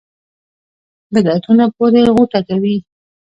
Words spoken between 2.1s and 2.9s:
غوټه کوي.